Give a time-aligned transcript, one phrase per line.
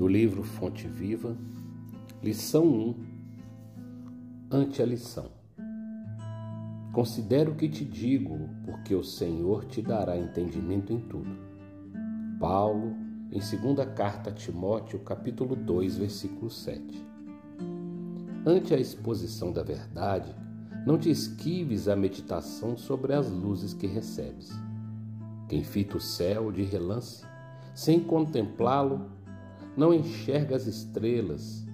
[0.00, 1.36] do livro Fonte Viva,
[2.22, 2.94] lição 1,
[4.50, 5.26] ante a lição.
[6.90, 11.28] Considera o que te digo, porque o Senhor te dará entendimento em tudo.
[12.40, 12.96] Paulo,
[13.30, 17.06] em segunda carta a Timóteo, capítulo 2, versículo 7.
[18.46, 20.34] Ante a exposição da verdade,
[20.86, 24.50] não te esquives a meditação sobre as luzes que recebes.
[25.46, 27.22] Quem fita o céu de relance,
[27.74, 29.19] sem contemplá-lo,
[29.80, 31.66] não enxerga as estrelas,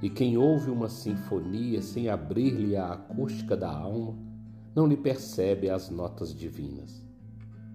[0.00, 4.16] e quem ouve uma sinfonia sem abrir-lhe a acústica da alma,
[4.74, 7.06] não lhe percebe as notas divinas.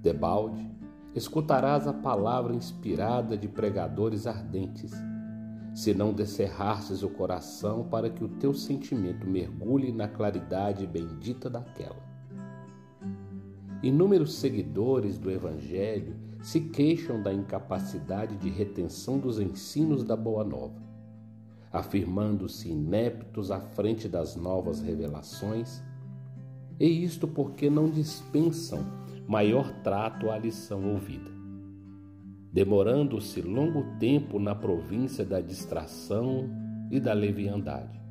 [0.01, 0.67] Debalde,
[1.13, 4.93] escutarás a palavra inspirada de pregadores ardentes,
[5.75, 12.01] se não descerrasses o coração para que o teu sentimento mergulhe na claridade bendita daquela.
[13.83, 20.81] Inúmeros seguidores do Evangelho se queixam da incapacidade de retenção dos ensinos da Boa Nova,
[21.71, 25.83] afirmando-se ineptos à frente das novas revelações,
[26.79, 28.83] e isto porque não dispensam
[29.27, 31.29] maior trato à lição ouvida,
[32.51, 36.49] demorando-se longo tempo na província da distração
[36.89, 38.01] e da leviandade.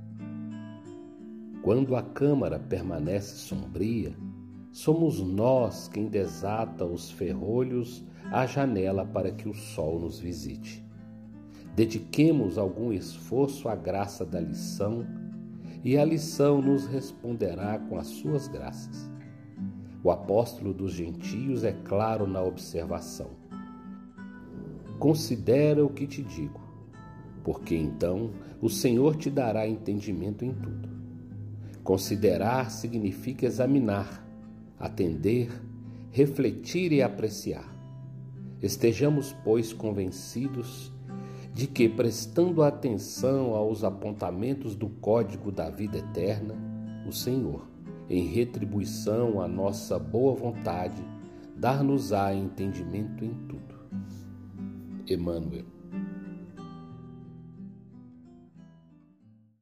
[1.63, 4.15] Quando a câmara permanece sombria,
[4.77, 10.85] somos nós quem desata os ferrolhos à janela para que o sol nos visite.
[11.75, 15.07] Dediquemos algum esforço à graça da lição
[15.83, 19.11] e a lição nos responderá com as suas graças.
[20.05, 23.31] O apóstolo dos gentios é claro na observação.
[24.99, 26.61] Considera o que te digo,
[27.43, 30.87] porque então o Senhor te dará entendimento em tudo.
[31.83, 34.27] Considerar significa examinar,
[34.79, 35.51] atender,
[36.11, 37.75] refletir e apreciar.
[38.63, 40.93] Estejamos, pois, convencidos
[41.53, 46.55] de que, prestando atenção aos apontamentos do código da vida eterna,
[47.07, 47.67] o Senhor,
[48.09, 51.03] em retribuição à nossa boa vontade,
[51.57, 53.75] dar-nos-á entendimento em tudo.
[55.09, 55.76] Emmanuel